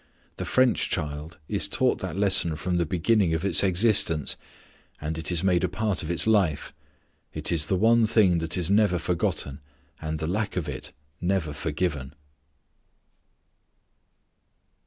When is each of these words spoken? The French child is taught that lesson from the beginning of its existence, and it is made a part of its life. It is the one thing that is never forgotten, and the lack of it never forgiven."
The 0.37 0.45
French 0.45 0.89
child 0.89 1.37
is 1.47 1.67
taught 1.67 1.99
that 1.99 2.15
lesson 2.17 2.55
from 2.55 2.77
the 2.77 2.87
beginning 2.87 3.35
of 3.35 3.45
its 3.45 3.63
existence, 3.63 4.35
and 4.99 5.15
it 5.15 5.31
is 5.31 5.43
made 5.43 5.63
a 5.63 5.69
part 5.69 6.01
of 6.01 6.09
its 6.09 6.25
life. 6.25 6.73
It 7.35 7.51
is 7.51 7.67
the 7.67 7.75
one 7.75 8.07
thing 8.07 8.39
that 8.39 8.57
is 8.57 8.67
never 8.71 8.97
forgotten, 8.97 9.59
and 10.01 10.17
the 10.17 10.25
lack 10.25 10.57
of 10.57 10.67
it 10.67 10.91
never 11.21 11.53
forgiven." 11.53 12.15